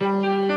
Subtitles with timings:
[0.00, 0.48] Hello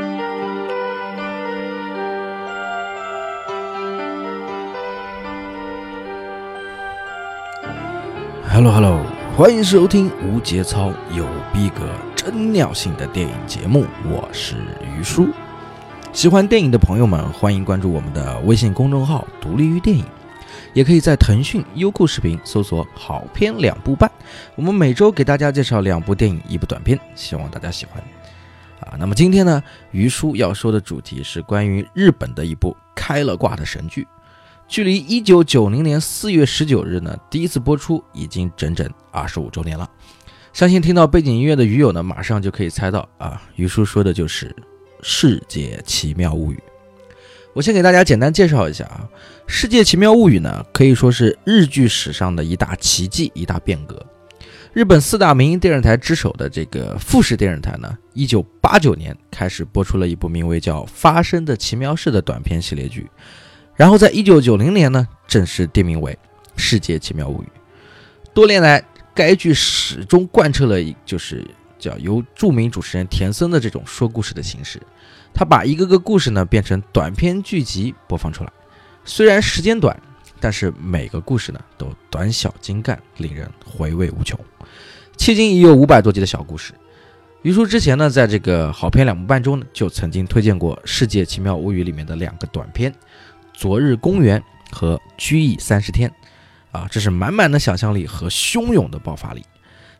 [8.71, 9.03] Hello，
[9.35, 14.57] 欢迎收听无节操、有逼格、真尿性的电影节目，我是
[14.95, 15.29] 于叔。
[16.13, 20.05] 喜欢电影的朋友们，欢迎关注我们的微信公众号“独立于电影”，
[20.73, 24.11] 也可以在腾讯、优酷视频搜索“好片两部半”。
[24.53, 28.03] 我们每周给大家介绍两部电影、一部短片，希望大家喜欢。
[28.81, 29.61] 啊，那么今天呢，
[29.91, 34.07] 于叔要说的主题是关于日本的一部开了挂的神剧。
[34.67, 39.89] 距离一九九零年四月十九日呢，第一次播出已经整整二十五周年了。
[40.53, 44.47] 相信听到背景音乐的鱼友呢，马上就可以猜到啊，于叔说的就是
[45.01, 46.55] 《世界奇妙物语》。
[47.53, 49.03] 我先给大家简单介绍一下啊，
[49.45, 54.05] 《世界奇妙物语》呢，可以说是日剧史上的一大奇迹、一大变革。
[54.73, 63.05] 日本四大民营电视台之首的这个富士电视台呢，一九八九年开始播出了一部名为叫《发生的奇妙事》的短片系列剧。
[63.75, 66.13] 然后，在一九九零年呢，正式定名为
[66.55, 67.45] 《世界奇妙物语》。
[68.33, 68.81] 多年来，
[69.13, 71.45] 该剧始终贯彻了一就是
[71.77, 74.81] 叫由著名主持人田森的这种说故事的形式。
[75.33, 78.51] 他把一个个故事呢变成短篇剧集播放出来。
[79.03, 80.01] 虽然时间短，
[80.41, 84.37] 但是每个故事呢都短小精干，令人回味无穷。
[85.17, 86.73] 迄今已有五百多集的小故事。
[87.43, 92.93] 于叔之前呢，在这个好片两部半中呢，就曾经推荐过《世界奇妙物语》里面的两个短片。
[93.53, 96.11] 昨日公园和居易三十天，
[96.71, 99.43] 啊，这是满满的想象力和汹涌的爆发力。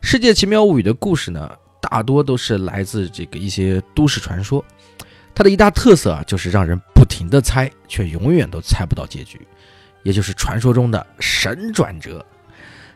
[0.00, 4.64] 世界奇妙物语的故事呢，大多都是来自这个一些都市传说。
[5.34, 9.40] 它的一大特色啊，就是让人不停的猜，却永远都猜不到结局，
[10.02, 12.24] 也就是传说中的神转折。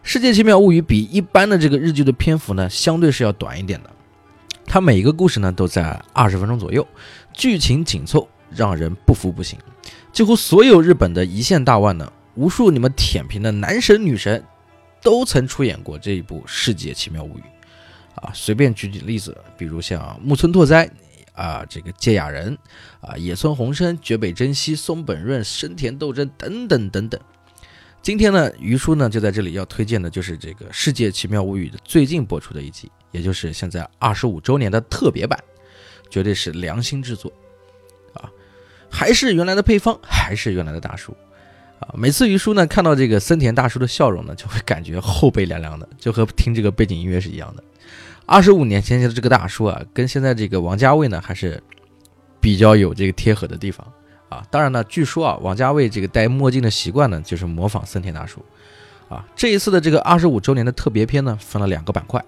[0.03, 3.91] 世界奇妙物语比一般的这个日剧的篇幅呢，相对是要短一点的。
[4.65, 6.87] 它每一个故事呢，都在二十分钟左右，
[7.33, 9.59] 剧情紧凑，让人不服不行。
[10.13, 14.43] 几乎所有日本的一线大腕呢，无数你们舔屏的男神女神，
[15.03, 17.43] 都曾出演过这一部《世界奇妙物语》
[18.21, 18.31] 啊。
[18.35, 20.89] 随便举举例子，比如像木村拓哉
[21.37, 22.59] 啊，这个芥雅人
[23.01, 27.21] 啊，野村弘生、绝北真希、松本润、生田斗真等等等等。
[28.03, 35.39] 今天呢，于叔呢就在这里要推荐的就是这个《世界奇妙物语》的最近播出的一集，也就是现在二十五周年的特别版，
[36.09, 37.33] 绝对是良心制作
[38.15, 38.31] 啊。
[38.89, 41.17] 还是原来的配方，还是原来的大叔，
[41.81, 41.93] 啊！
[41.99, 47.65] 每次于叔呢看到这个森田大叔的笑容呢，就会感觉后背凉凉的，就和听这个背景音乐是一样的。
[48.27, 51.63] 二十五年前的这个大叔啊，跟现在这个王家卫呢，还是
[52.41, 53.87] 比较有这个贴合的地方
[54.29, 54.45] 啊。
[54.51, 58.45] 当然呢，据说啊，王家卫这个戴墨镜的习惯呢，就是模仿森田大叔
[59.09, 59.25] 啊。
[59.35, 62.23] 这一次的这个二十五周年的特别篇呢，分了两个板块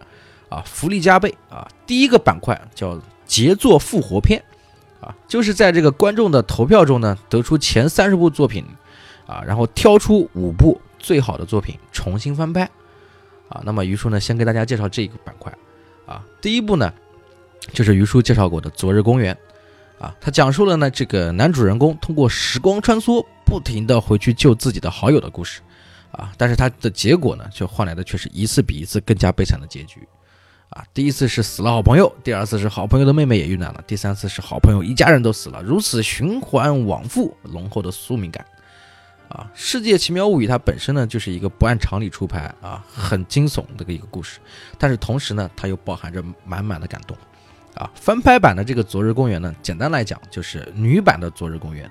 [0.48, 1.68] 啊，福利加倍啊。
[1.86, 4.42] 第一个板块叫杰作复活篇。
[5.00, 8.64] 啊，就是在这个观众的投票中呢，得出前三十部作品，
[9.28, 12.68] 啊，然后挑出五部最好的作品重新翻拍，
[13.48, 15.56] 啊，那么于叔呢，先给大家介绍这个板块，
[16.08, 16.90] 啊，第一部呢，
[17.74, 19.36] 就是于叔介绍过的《昨日公园》，
[20.02, 25.60] 啊，他讲述了呢这个男主人公通过时光穿梭，不停的回去救自己的好友的故事，
[26.10, 30.00] 啊，但是他的结果呢，却换来的却是一次比一次更加悲惨的结局。
[30.70, 38.44] 啊，第一次是死了好朋友，第二次是好朋友的妹妹也遇难了，第三次是好朋友一家人都死了，如此循环往复，浓厚的宿命感。
[39.28, 44.40] 啊，《世界奇妙物语》它本身呢就是一个不按常理出牌啊，很惊悚的一个故事，
[44.78, 47.16] 但是同时呢，它又包含着满满的感动。
[47.74, 51.88] 啊，翻拍版的这个《昨日公园》呢，简单来讲就是女版的《昨日公园》。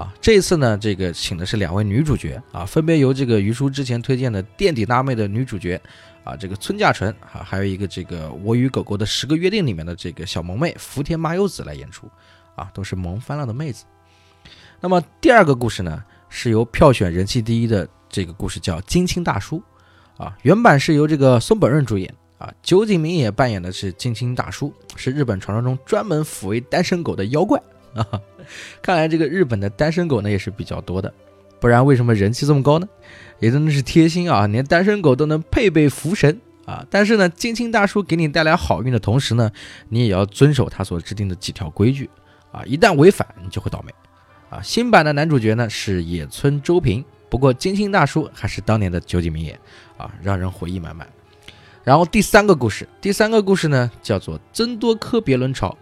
[0.00, 5.80] 啊，这一次呢，这个请的是两位女主角啊，分别由这个于叔之前推荐的垫底辣妹的女主角。
[6.24, 12.06] 啊，这个村架纯啊，还有一个这个《我与狗狗的十个约定》里面的这个小萌妹福田麻由子来演出，
[12.54, 13.86] 啊，都是萌翻了的妹子。
[14.80, 16.04] 那么第二个故事呢，
[16.40, 19.60] 是由票选人气第一的这个故事叫《金青大叔》，
[20.22, 27.60] 啊，原版是由这个松本润主演，啊，酒井明也扮演的是金青大叔，是日本传说中专门抚慰单身狗的妖怪
[27.92, 28.06] 啊。
[28.80, 31.12] 看来这个日本的单身狗呢也是比较多的，
[31.58, 32.86] 不然为什么人气这么高呢？
[33.40, 36.86] 也真的是贴心啊，连单身狗都能配备福神啊！
[36.88, 39.50] 但是呢，金青大叔给你带来好运的同时呢，
[39.88, 42.08] 你也要遵守他所制定的几条规矩
[42.52, 42.62] 啊！
[42.64, 43.92] 一旦违反，你就会倒霉
[44.50, 44.62] 啊！
[44.62, 49.58] 新版的男主角呢是野村周平，不过金星大叔还是当年的酒井明也
[49.96, 51.06] 啊，让人回忆满满。
[51.84, 55.76] 然后第三个故事，第三个故事呢叫做增多科别伦朝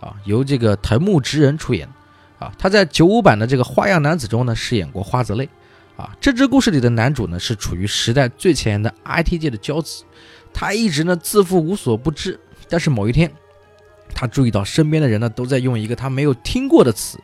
[0.00, 1.88] 啊，由这个藤木直人出演
[2.38, 5.48] 啊，他在九五版的这个花样男子中呢饰演过花泽类。
[5.94, 10.04] 啊，这支故事里的男主呢是处于时代最前沿的 IT 界的骄子，
[10.52, 13.30] 他一直呢自负无所不知，但是某一天，
[14.14, 17.18] 他注意到身边的人呢都在用一个他没有听过的词，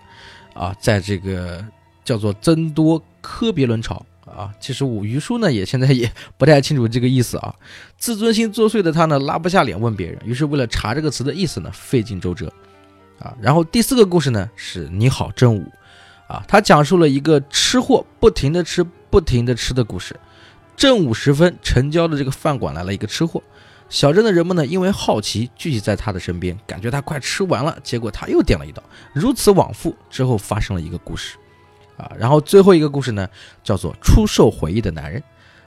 [0.58, 1.64] 啊，在这个
[2.04, 4.52] 叫做增多科别伦巢啊。
[4.58, 7.54] 其实我于叔呢也现在也不太清楚这个意思啊。
[7.96, 12.52] 自尊心作祟的他呢拉不下脸问别人，于是为了查这个词的意思呢费尽周折，
[13.20, 13.32] 啊。
[13.40, 15.64] 然后第四个故事呢是你好正午，
[16.26, 20.18] 啊，他讲述了一个吃货不停的吃不停的吃的故事。
[20.76, 23.40] 正午时分，城郊的这个饭馆来了一个吃货。
[23.88, 28.82] 小镇的人们呢，因为好奇聚集在他的身边，感觉他快吃完了，结果他又点了一道，
[29.14, 31.36] 如此往复之后，发生了一个故事，
[31.96, 33.26] 啊，然后最后一个故事呢，
[33.64, 35.22] 叫做出售回忆的男人，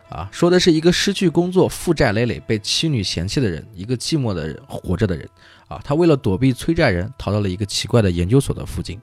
[0.08, 5.28] 啊，说的是一个失去工作、负债累累、被妻女嫌弃的人，一个寂寞的人活着的人，
[5.68, 9.02] 啊，他为了躲避催债人，逃到了一个奇怪的研究所的附近，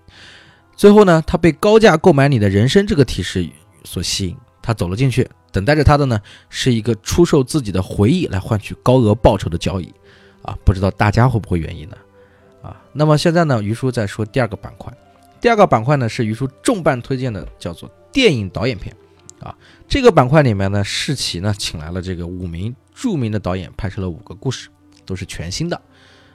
[0.77, 3.49] 最后呢，他被高价购买你的人生这个提示
[3.85, 4.37] 所吸引。
[4.61, 9.93] 他走了进去，等待着他的呢是一个出售自己的回忆来换取高额报酬的交易，
[10.43, 11.97] 啊，不知道大家会不会愿意呢？
[12.63, 14.93] 啊，那么现在呢，于叔在说第二个板块，
[15.41, 18.95] 第二个板块呢是于叔重磅推荐的，叫做电影导演片，
[19.41, 19.55] 啊，
[19.89, 24.69] 这个板块里面呢，世奇呢请来了这个五名著名的导演，拍摄了五个故事，
[25.07, 25.81] 都是全新的，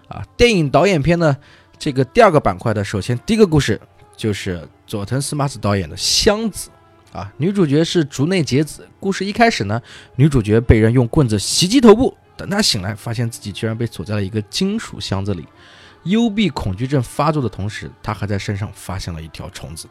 [0.07, 1.37] 啊，电影导演片呢，
[1.77, 3.79] 这个第二个板块的，首先第一个故事
[4.15, 6.69] 就是佐藤司马子导演的《箱子》。
[7.13, 8.87] 啊，女主角是竹内结子。
[8.99, 9.81] 故事一开始呢，
[10.15, 15.47] 女主角被人用棍子袭击头部，等她醒来，发现自己居然被锁在了一个金属箱子里。
[16.05, 19.87] 幽闭恐惧症发作的同时，她还在身上发现了一条虫子。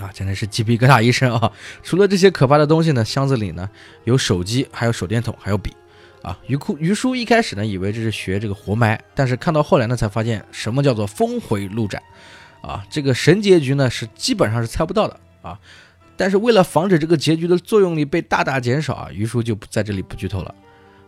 [0.00, 1.52] 啊，真的是鸡皮疙瘩一身啊！
[1.82, 3.68] 除了这些可怕的东西呢，箱子里呢
[4.04, 5.76] 有手机，还有手电筒，还有笔。
[6.22, 12.02] 啊，于库于叔一开始呢以为这是学这个活埋，但是看到后来呢才发现什么叫做峰回路转。
[12.62, 15.58] 啊，这个神结局呢是基本上是猜不到的啊。
[16.18, 20.54] 但是为了防止这个结局的作用力被大大减少啊，于叔就不在这里不剧透了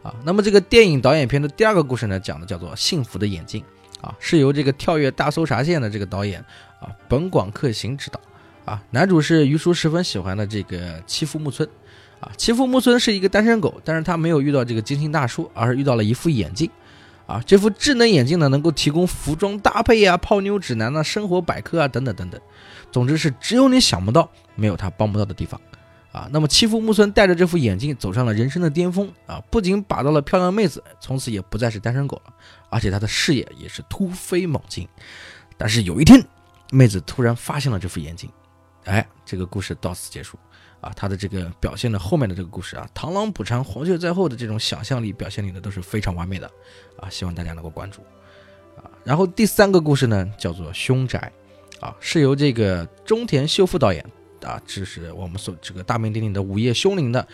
[0.03, 0.15] 啊。
[0.25, 3.62] 那么这个电影导演片的第二个故事呢，讲的叫做《幸福的眼镜》
[4.07, 6.41] 啊，是由这个跳跃大搜查线的这个导演
[6.81, 8.21] 啊本广克行执导
[8.65, 8.81] 啊。
[8.91, 11.69] 男主是于叔十分喜欢的这个七夫木村
[12.21, 12.31] 啊。
[12.37, 16.71] 七夫木村是一个单身狗，但是他没有遇到这个金星大叔，而是遇到了一副眼镜
[17.31, 17.43] 啊。
[17.47, 22.41] 这副智能眼镜呢，能够提供服装搭配啊、泡妞指南啊、生活百科啊等等等等。
[22.93, 25.61] 总之是只有你想不到，没有他帮不到的地方，
[26.11, 32.32] 啊，那么欺负木村戴着这副眼镜走上了人生的巅峰啊，不仅把到了漂亮妹子，从此也不再是单身狗了，
[32.69, 34.88] 而且他的事业也是突飞猛进。
[35.56, 36.21] 但是有一天，
[36.73, 38.29] 妹子突然发现了这副眼镜，
[38.87, 40.37] 哎，这个故事到此结束
[40.81, 40.93] 啊。
[40.97, 46.50] 他的这个表现的后面的这个故事啊，螳螂捕蝉，黄雀在后的这种想象力表现力呢，都是非常完美的
[46.99, 48.03] 啊，希望大家能够关注
[48.77, 48.91] 啊。
[49.05, 51.32] 然后第三个故事呢，叫做凶宅。
[51.81, 54.05] 啊，是由这个中田秀夫导演
[54.43, 57.27] 啊，这是我们所这个大名鼎鼎的《午夜凶铃》的，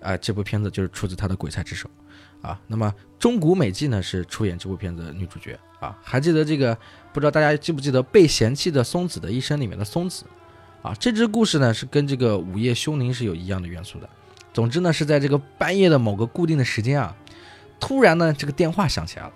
[0.00, 1.86] 啊，这部片子就是出自他的《鬼才之手》
[2.48, 2.58] 啊。
[2.66, 5.98] 那么中谷美纪呢是出演这部片子的女主角啊。
[6.02, 6.74] 还记得这个？
[7.12, 10.24] 不知道大家记不记得《被嫌弃的松子的一生》里面的松子
[10.82, 10.94] 啊？
[10.98, 14.08] 这支故事呢是跟这个《午夜凶铃》是有一样的元素的。
[14.52, 17.14] 总之呢是在这个半夜的某个固定的时间啊，
[17.78, 19.32] 突然呢这个电话响起来了。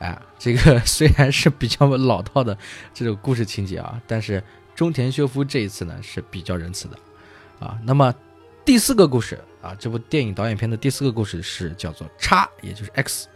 [0.00, 2.56] 哎，这个 虽然是比较老套的
[2.94, 4.42] 这种故事情节啊，但是
[4.74, 6.96] 中田修夫这一次呢是比较仁慈的
[7.60, 7.78] 啊。
[7.84, 8.12] 那么
[8.64, 13.28] 第四个故事啊，这部电影导演片的第四个故事是叫做叉，也就是 X，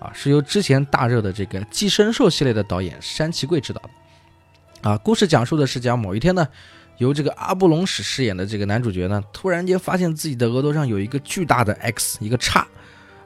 [0.00, 4.98] 啊，是由之前大热的这个寄生兽系列的导演山崎贵执导的啊。
[4.98, 6.48] 故事讲述的是讲某一天呢，
[6.98, 12.66] 由这个阿布隆史饰演的这个男主角呢，突然间发现自己的额头上有一个巨大的 X，一个叉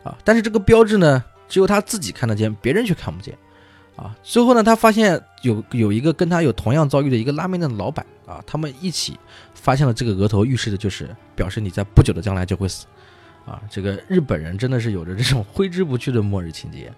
[0.05, 1.25] 啊，但是这个标志呢。
[1.49, 3.37] 只有他自己看得见，别人却看不见，
[3.95, 4.17] 啊！
[4.23, 9.19] 最后呢，他发现有有一个跟他有同样遭遇的一个拉面店的老板啊，他们一起
[9.53, 12.87] 发现了这个额头，预示的就是表示你在不久的将来就会死，
[13.45, 13.61] 啊！
[13.69, 16.91] 这个日本人真的是有着这种 挥之不去的末日情节，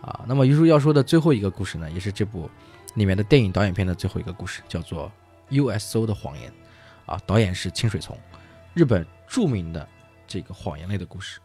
[0.00, 0.24] 啊！
[0.26, 2.48] 那么于叔要说的最后一个故事呢，也是这部
[2.94, 5.08] 里面的电影导演片的最后一个故事，叫做
[5.50, 6.50] 《USO 的谎言》，
[7.12, 8.18] 啊，导演是清水从，
[8.74, 9.86] 日本著名的
[10.26, 11.40] 这个谎言类的故事，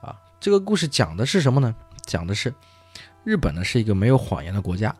[0.00, 1.74] 啊，这个故事讲的是什么呢？
[2.04, 2.52] 讲的是，
[3.24, 4.94] 日本呢是一个没有谎言的国家，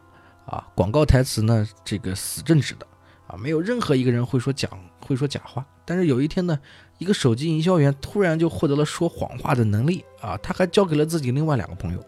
[0.46, 2.86] 啊，广告台词呢这个死正直的，
[3.26, 4.70] 啊，没有任何一个人会说讲
[5.00, 5.66] 会说假话。
[5.84, 6.58] 但是有一天呢，
[6.96, 12.02] 一个手机营销员突然就获得了说谎话的能力，啊，他还交给了自己另外两个朋友，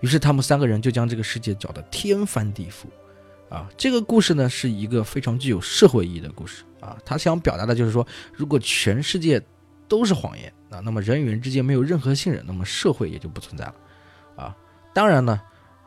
[0.00, 2.86] 于是他们三个人就将这个世界搅得天翻地覆，
[3.52, 9.42] 啊，这个故事呢是一个非常具有社会意义的故事，啊，他想表达的就是说，如果全世界
[9.86, 13.74] 都是谎言，啊，那么人与人之间没有任何信任，那么社会也就不存在了。
[14.36, 14.56] 啊，
[14.94, 15.38] 当然呢，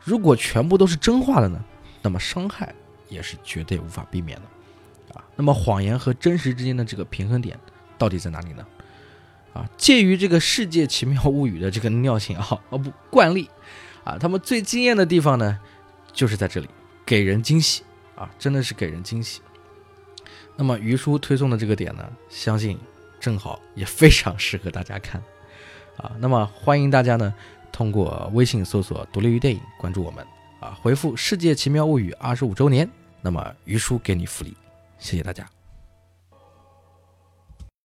[0.04, 1.60] 如果全部都是真话的呢，
[2.02, 2.72] 那么伤害
[3.08, 7.58] 也是绝对无法避免的，啊，那么谎言和真实之间的这个平衡点
[7.98, 8.64] 到底在哪里呢？
[9.54, 13.50] 啊，介于这个世界奇妙物语的这个尿性啊，哦不惯例，
[14.04, 15.58] 啊，他们最惊艳的地方呢，
[16.12, 16.68] 就是在这里，
[17.06, 17.82] 给人惊喜
[18.16, 19.40] 啊，真的是给人惊喜。
[20.56, 22.76] 那么于叔推送的这个点呢，相信
[23.20, 25.22] 正好也非常适合大家看
[25.96, 26.12] 啊。
[26.18, 27.32] 那么欢迎大家呢
[27.70, 30.26] 通过微信搜索“独立于电影”关注我们
[30.60, 32.90] 啊，回复“世界奇妙物语二十五周年”，
[33.22, 34.56] 那么于叔给你福利，
[34.98, 35.55] 谢谢大家。